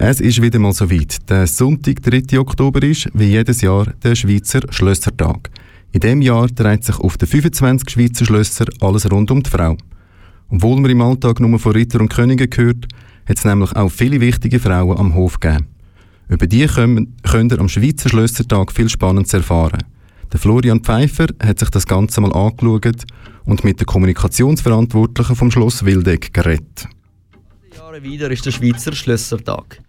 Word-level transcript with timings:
Es 0.00 0.20
ist 0.20 0.40
wieder 0.40 0.60
mal 0.60 0.72
so 0.72 0.88
weit. 0.92 1.28
Der 1.28 1.48
Sonntag, 1.48 2.00
3. 2.04 2.38
Oktober 2.38 2.80
ist, 2.84 3.08
wie 3.14 3.30
jedes 3.30 3.62
Jahr, 3.62 3.84
der 4.04 4.14
Schweizer 4.14 4.60
Schlössertag. 4.70 5.50
In 5.90 5.98
diesem 5.98 6.22
Jahr 6.22 6.46
dreht 6.46 6.84
sich 6.84 6.96
auf 7.00 7.16
den 7.16 7.26
25 7.26 7.90
Schweizer 7.90 8.24
Schlösser 8.24 8.66
alles 8.80 9.10
rund 9.10 9.32
um 9.32 9.42
die 9.42 9.50
Frau. 9.50 9.76
Obwohl 10.50 10.80
man 10.80 10.92
im 10.92 11.00
Alltag 11.00 11.40
nur 11.40 11.58
von 11.58 11.72
Ritter 11.72 12.00
und 12.00 12.10
Königen 12.10 12.48
gehört, 12.48 12.86
hat 13.28 13.38
es 13.38 13.44
nämlich 13.44 13.74
auch 13.74 13.88
viele 13.88 14.20
wichtige 14.20 14.60
Frauen 14.60 14.96
am 14.96 15.14
Hof 15.16 15.40
gegeben. 15.40 15.66
Über 16.28 16.46
die 16.46 16.64
können, 16.68 17.16
könnt 17.24 17.50
ihr 17.50 17.58
am 17.58 17.68
Schweizer 17.68 18.08
Schlössertag 18.08 18.70
viel 18.70 18.88
Spannendes 18.88 19.34
erfahren. 19.34 19.82
Der 20.32 20.38
Florian 20.38 20.84
Pfeiffer 20.84 21.26
hat 21.42 21.58
sich 21.58 21.70
das 21.70 21.88
Ganze 21.88 22.20
mal 22.20 22.32
angeschaut 22.32 23.02
und 23.46 23.64
mit 23.64 23.80
der 23.80 23.86
Kommunikationsverantwortlichen 23.86 25.34
vom 25.34 25.50
Schloss 25.50 25.84
Wildeck 25.84 26.32
geredet. 26.32 26.88
Jahre 27.74 28.02
wieder 28.04 28.30
ist 28.30 28.46
der 28.46 28.52
Schweizer 28.52 28.92
Schlössertag. 28.92 29.80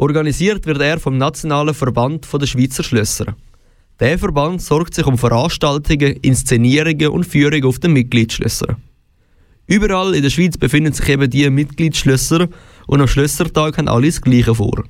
Organisiert 0.00 0.64
wird 0.64 0.80
er 0.80 1.00
vom 1.00 1.18
Nationalen 1.18 1.74
Verband 1.74 2.28
der 2.32 2.46
Schweizer 2.46 2.84
Schlösser. 2.84 3.34
Der 3.98 4.16
Verband 4.16 4.62
sorgt 4.62 4.94
sich 4.94 5.04
um 5.04 5.18
Veranstaltungen, 5.18 6.12
Inszenierungen 6.22 7.08
und 7.08 7.26
Führungen 7.26 7.64
auf 7.64 7.80
den 7.80 7.94
Mitgliedsschlössern. 7.94 8.76
Überall 9.66 10.14
in 10.14 10.22
der 10.22 10.30
Schweiz 10.30 10.56
befinden 10.56 10.92
sich 10.92 11.08
eben 11.08 11.28
diese 11.28 11.50
Mitgliedsschlösser 11.50 12.46
und 12.86 13.00
am 13.00 13.08
Schlössertag 13.08 13.76
haben 13.76 13.88
alle 13.88 14.06
das 14.06 14.22
Gleiche 14.22 14.54
vor. 14.54 14.84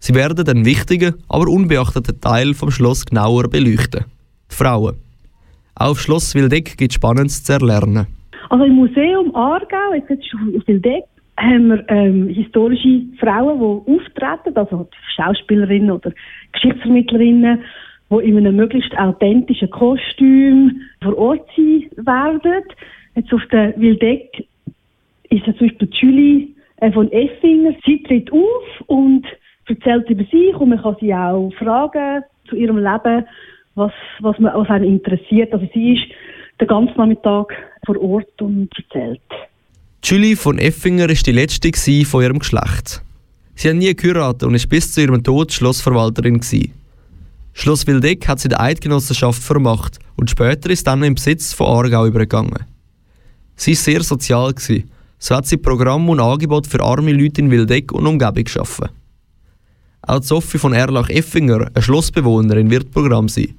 Sie 0.00 0.14
werden 0.14 0.44
den 0.44 0.66
wichtigen, 0.66 1.14
aber 1.28 1.48
unbeachteten 1.48 2.20
Teil 2.20 2.52
vom 2.52 2.70
Schloss 2.70 3.06
genauer 3.06 3.48
beleuchten. 3.48 4.04
Die 4.50 4.54
Frauen. 4.54 4.96
Auch 5.76 5.92
auf 5.92 6.00
Schloss 6.02 6.34
Wildeck 6.34 6.76
gibt 6.76 6.92
es 6.92 6.96
Spannendes 6.96 7.42
zu 7.42 7.54
erlernen. 7.54 8.06
Also 8.50 8.64
im 8.64 8.74
Museum 8.74 9.34
Aargau, 9.34 9.94
jetzt 9.94 10.10
auf 10.10 10.68
Wildeck, 10.68 11.04
haben 11.36 11.68
wir 11.68 11.84
ähm, 11.88 12.28
historische 12.28 13.02
Frauen, 13.18 13.58
die 13.58 13.92
auftreten, 13.92 14.56
also 14.56 14.88
Schauspielerinnen 15.16 15.90
oder 15.90 16.12
Geschichtsvermittlerinnen, 16.52 17.60
die 18.10 18.28
in 18.28 18.36
einem 18.36 18.56
möglichst 18.56 18.96
authentischen 18.98 19.70
Kostüm 19.70 20.82
vor 21.02 21.16
Ort 21.16 21.48
sein 21.56 21.88
werden. 21.96 22.64
Jetzt 23.14 23.32
auf 23.32 23.44
der 23.50 23.78
Wildeck 23.78 24.46
ist 25.30 25.44
zum 25.44 25.54
Beispiel 25.58 25.88
Julie 25.92 26.48
äh, 26.76 26.92
von 26.92 27.10
Effinger. 27.12 27.74
Sie 27.84 28.02
tritt 28.02 28.30
auf 28.32 28.80
und 28.86 29.26
erzählt 29.66 30.08
über 30.10 30.24
sich 30.24 30.54
und 30.56 30.68
man 30.68 30.82
kann 30.82 30.96
sie 31.00 31.14
auch 31.14 31.50
fragen 31.58 32.24
zu 32.48 32.56
ihrem 32.56 32.78
Leben, 32.78 33.26
was, 33.74 33.92
was, 34.20 34.38
man, 34.38 34.52
was 34.54 34.68
einen 34.68 34.84
interessiert. 34.84 35.52
Also 35.52 35.66
sie 35.72 35.94
ist 35.94 36.04
den 36.60 36.68
ganzen 36.68 36.96
Nachmittag 36.96 37.54
vor 37.86 38.00
Ort 38.00 38.42
und 38.42 38.70
erzählt. 38.76 39.20
Julie 40.04 40.36
von 40.36 40.58
Effinger 40.58 41.08
war 41.08 41.14
die 41.14 41.30
letzte 41.30 41.70
von 42.04 42.22
ihrem 42.22 42.40
Geschlecht. 42.40 43.02
Sie 43.54 43.68
hat 43.68 43.76
nie 43.76 43.94
geheiratet 43.94 44.42
und 44.42 44.56
ist 44.56 44.68
bis 44.68 44.92
zu 44.92 45.00
ihrem 45.00 45.22
Tod 45.22 45.52
Schlossverwalterin. 45.52 46.40
Gewesen. 46.40 46.72
Schloss 47.52 47.86
Wildeck 47.86 48.26
hat 48.26 48.40
sie 48.40 48.48
der 48.48 48.60
Eidgenossenschaft 48.60 49.40
vermacht 49.40 50.00
und 50.16 50.28
später 50.28 50.70
ist 50.70 50.88
dann 50.88 51.04
im 51.04 51.14
Besitz 51.14 51.52
von 51.52 51.68
Aargau 51.68 52.06
übergegangen. 52.06 52.66
Sie 53.54 53.72
war 53.72 53.76
sehr 53.76 54.02
sozial. 54.02 54.52
Gewesen. 54.52 54.90
So 55.20 55.36
hat 55.36 55.46
sie 55.46 55.56
Programme 55.56 56.10
und 56.10 56.18
Angebote 56.18 56.68
für 56.68 56.82
arme 56.82 57.12
Leute 57.12 57.40
in 57.40 57.52
Wildeck 57.52 57.92
und 57.92 58.04
Umgebung 58.04 58.42
geschaffen. 58.42 58.88
Auch 60.02 60.24
Sophie 60.24 60.58
von 60.58 60.72
Erlach-Effinger, 60.72 61.68
eine 61.72 61.82
Schlossbewohnerin, 61.82 62.70
wird 62.70 62.90
Programm 62.90 63.28
sein. 63.28 63.54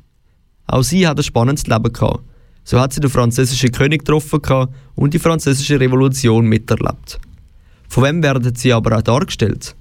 Auch 0.67 0.83
sie 0.83 1.07
hat 1.07 1.17
ein 1.17 1.23
spannendes 1.23 1.67
Leben 1.67 1.93
gehabt. 1.93 2.19
So 2.63 2.79
hat 2.79 2.93
sie 2.93 3.01
den 3.01 3.09
französischen 3.09 3.71
König 3.71 4.05
getroffen 4.05 4.39
und 4.95 5.13
die 5.13 5.19
französische 5.19 5.79
Revolution 5.79 6.45
miterlebt. 6.45 7.19
Von 7.89 8.03
wem 8.03 8.23
werden 8.23 8.55
sie 8.55 8.73
aber 8.73 8.97
auch 8.97 9.01
dargestellt? 9.01 9.75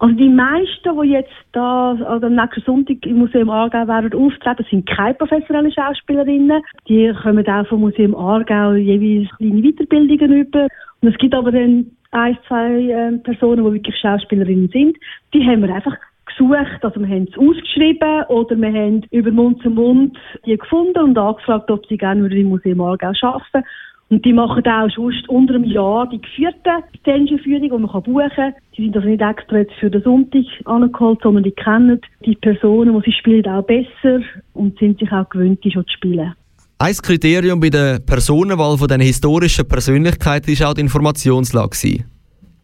Also 0.00 0.16
die 0.16 0.28
meisten, 0.28 1.00
die 1.02 1.10
jetzt 1.12 1.32
da 1.52 1.92
also 1.92 2.26
am 2.26 2.34
nächsten 2.34 2.62
Sonntag 2.66 3.06
im 3.06 3.18
Museum 3.18 3.48
Aargau 3.48 3.86
werden 3.86 4.12
auftreten, 4.12 4.66
sind 4.68 4.86
keine 4.86 5.14
professionellen 5.14 5.72
Schauspielerinnen. 5.72 6.62
Die 6.88 7.12
kommen 7.22 7.46
auch 7.46 7.66
vom 7.68 7.80
Museum 7.80 8.14
Aargau 8.14 8.72
jeweils 8.74 9.30
kleine 9.36 9.62
Weiterbildungen 9.62 10.32
über. 10.32 10.66
Und 11.00 11.08
es 11.08 11.18
gibt 11.18 11.34
aber 11.34 11.52
dann 11.52 11.86
ein, 12.10 12.38
zwei 12.48 12.82
äh, 12.82 13.16
Personen, 13.18 13.64
die 13.64 13.72
wirklich 13.72 13.96
Schauspielerinnen 13.98 14.68
sind. 14.68 14.96
Die 15.32 15.46
haben 15.46 15.62
wir 15.62 15.74
einfach 15.74 15.96
gesucht, 16.26 16.82
also 16.82 17.00
wir 17.00 17.08
haben 17.08 17.28
es 17.30 17.38
ausgeschrieben 17.38 18.24
oder 18.28 18.56
wir 18.56 18.72
haben 18.72 19.02
über 19.10 19.30
Mund 19.30 19.62
zu 19.62 19.70
Mund 19.70 20.16
die 20.46 20.56
gefunden 20.56 20.98
und 20.98 21.18
angefragt, 21.18 21.70
ob 21.70 21.86
sie 21.86 21.96
gerne 21.96 22.26
im 22.26 22.48
Museum 22.48 22.80
Aargau 22.80 23.12
arbeiten 23.22 23.64
und 24.10 24.24
die 24.24 24.32
machen 24.32 24.66
auch 24.66 24.88
schon 24.90 25.12
unter 25.28 25.54
einem 25.54 25.64
Jahr 25.64 26.08
die 26.08 26.20
geführten 26.20 26.84
Szenenführungen, 27.00 27.62
die 27.62 27.70
man 27.70 28.02
buchen 28.02 28.30
kann. 28.34 28.54
Die 28.76 28.84
sind 28.84 28.96
also 28.96 29.08
nicht 29.08 29.22
extra 29.22 29.58
jetzt 29.58 29.72
für 29.80 29.90
den 29.90 30.02
Sonntag 30.02 30.44
angeholt, 30.66 31.20
sondern 31.22 31.44
die 31.44 31.52
kennen 31.52 32.00
die 32.24 32.36
Personen, 32.36 33.00
die 33.00 33.10
sie 33.10 33.16
spielen, 33.16 33.46
auch 33.48 33.62
besser 33.62 34.20
und 34.52 34.78
sind 34.78 34.98
sich 35.00 35.10
auch 35.10 35.28
gewöhnt, 35.28 35.64
die 35.64 35.72
schon 35.72 35.86
zu 35.86 35.92
spielen. 35.94 36.34
Ein 36.78 36.94
Kriterium 36.94 37.60
bei 37.60 37.70
der 37.70 38.00
Personenwahl 38.00 38.76
von 38.76 38.88
diesen 38.88 39.00
historischen 39.00 39.66
Persönlichkeiten 39.66 40.58
war 40.60 40.70
auch 40.70 40.74
die 40.74 40.82
Informationslage. 40.82 42.04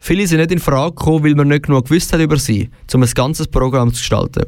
Viele 0.02 0.26
sind 0.26 0.38
nicht 0.38 0.50
in 0.50 0.58
Frage 0.58 0.94
gekommen, 0.94 1.24
weil 1.24 1.34
man 1.34 1.48
nicht 1.48 1.64
genug 1.64 1.84
gewusst 1.84 2.12
hat 2.12 2.20
über 2.20 2.38
sie, 2.38 2.70
um 2.94 3.02
ein 3.02 3.10
ganzes 3.14 3.46
Programm 3.46 3.92
zu 3.92 3.98
gestalten. 4.00 4.46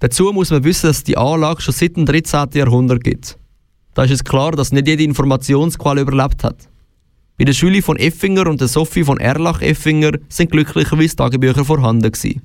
Dazu 0.00 0.32
muss 0.32 0.50
man 0.50 0.64
wissen, 0.64 0.88
dass 0.88 0.98
es 0.98 1.04
die 1.04 1.16
Anlage 1.16 1.62
schon 1.62 1.74
seit 1.74 1.96
dem 1.96 2.04
13. 2.04 2.48
Jahrhundert 2.54 3.02
gibt. 3.04 3.38
Da 3.94 4.04
ist 4.04 4.10
es 4.10 4.24
klar, 4.24 4.52
dass 4.52 4.72
nicht 4.72 4.88
jede 4.88 5.04
Informationsquelle 5.04 6.00
überlebt 6.00 6.42
hat. 6.44 6.68
Bei 7.38 7.44
der 7.44 7.52
Schule 7.52 7.82
von 7.82 7.96
Effinger 7.96 8.48
und 8.48 8.60
der 8.60 8.66
Sophie 8.66 9.04
von 9.04 9.18
Erlach-Effinger 9.18 10.18
sind 10.28 10.50
glücklicherweise 10.50 11.16
Tagebücher 11.16 11.64
vorhanden 11.64 12.10
gewesen. 12.10 12.42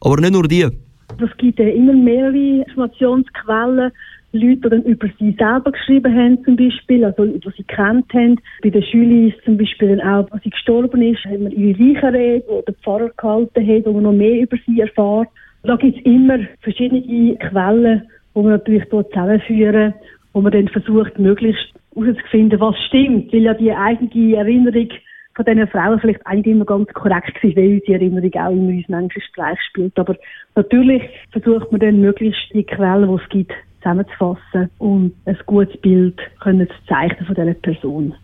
Aber 0.00 0.20
nicht 0.20 0.32
nur 0.32 0.48
die. 0.48 0.62
Es 0.62 1.36
gibt 1.36 1.60
immer 1.60 1.92
mehrere 1.92 2.64
Informationsquellen, 2.66 3.92
Leute, 4.32 4.56
die 4.56 4.68
dann 4.68 4.82
über 4.84 5.08
sie 5.18 5.36
selber 5.38 5.72
geschrieben 5.72 6.14
haben, 6.14 6.44
zum 6.44 6.56
Beispiel, 6.56 7.04
also 7.04 7.24
die 7.24 7.50
sie 7.56 7.64
kennt 7.64 8.12
haben. 8.14 8.40
Bei 8.62 8.70
der 8.70 8.82
Schüler 8.82 9.28
ist 9.28 9.44
zum 9.44 9.58
Beispiel 9.58 9.96
dann 9.96 10.00
auch, 10.00 10.30
als 10.30 10.42
sie 10.42 10.50
gestorben 10.50 11.02
ist, 11.02 11.24
haben 11.24 11.50
wir 11.50 11.52
ihre 11.52 11.82
Leichenrede, 11.82 12.44
die 12.48 12.64
der 12.66 12.74
Pfarrer 12.82 13.10
gehalten 13.16 13.66
hat, 13.66 13.86
wo 13.86 13.92
man 13.92 14.04
noch 14.04 14.12
mehr 14.12 14.40
über 14.40 14.56
sie 14.66 14.80
erfährt. 14.80 15.28
Da 15.64 15.76
gibt 15.76 15.98
es 15.98 16.04
immer 16.04 16.38
verschiedene 16.60 17.36
Quellen, 17.36 18.02
die 18.34 18.40
wir 18.40 18.50
natürlich 18.50 18.84
dort 18.90 19.10
zusammenführen, 19.10 19.94
wo 20.32 20.40
man 20.40 20.52
dann 20.52 20.68
versucht, 20.68 21.18
möglichst 21.18 21.72
herauszufinden, 21.94 22.58
was 22.58 22.76
stimmt, 22.88 23.32
weil 23.32 23.42
ja 23.42 23.54
die 23.54 23.72
eigene 23.72 24.36
Erinnerung 24.36 24.88
von 25.34 25.44
diesen 25.44 25.68
Frauen 25.68 26.00
vielleicht 26.00 26.26
eigentlich 26.26 26.54
immer 26.54 26.64
ganz 26.64 26.88
korrekt 26.92 27.42
war, 27.42 27.56
weil 27.56 27.74
unsere 27.74 27.94
Erinnerung 27.94 28.34
auch 28.34 28.52
in 28.52 28.76
uns 28.76 28.88
Menschen 28.88 29.22
Streich 29.22 29.58
spielt. 29.68 29.98
Aber 29.98 30.16
natürlich 30.54 31.02
versucht 31.30 31.70
man 31.70 31.80
dann 31.80 32.00
möglichst 32.00 32.52
die 32.52 32.64
Quellen, 32.64 33.08
die 33.08 33.22
es 33.22 33.28
gibt, 33.30 33.52
zusammenzufassen 33.82 34.70
und 34.78 35.12
ein 35.26 35.36
gutes 35.46 35.76
Bild 35.80 36.18
können 36.40 36.68
zu 36.68 36.74
zeichnen 36.88 37.26
von 37.26 37.34
dieser 37.34 37.54
Person. 37.54 38.14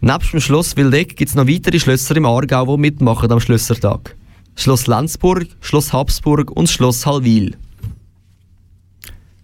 Neben 0.00 0.30
dem 0.32 0.40
Schloss 0.40 0.76
Wildeck 0.76 1.16
gibt 1.16 1.30
es 1.30 1.34
noch 1.34 1.48
weitere 1.48 1.78
Schlösser 1.78 2.16
im 2.16 2.26
Aargau, 2.26 2.76
die 2.76 2.80
mitmachen 2.80 3.32
am 3.32 3.40
Schlössertag. 3.40 4.14
Schloss 4.54 4.86
Lenzburg, 4.86 5.46
Schloss 5.60 5.92
Habsburg 5.92 6.50
und 6.52 6.68
Schloss 6.68 7.04
Hallwil. 7.04 7.56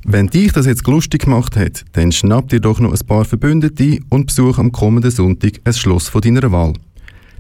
Wenn 0.07 0.27
dich 0.27 0.53
das 0.53 0.67
jetzt 0.67 0.87
lustig 0.87 1.23
gemacht 1.23 1.57
hat, 1.57 1.85
dann 1.93 2.13
schnapp 2.13 2.51
dir 2.51 2.61
doch 2.61 2.79
noch 2.79 2.93
ein 2.93 3.07
paar 3.07 3.25
Verbündete 3.25 4.01
und 4.11 4.27
besuch 4.27 4.59
am 4.59 4.71
kommenden 4.71 5.11
Sonntag 5.11 5.61
ein 5.65 5.73
Schloss 5.73 6.09
von 6.09 6.21
deiner 6.21 6.53
Wahl. 6.53 6.75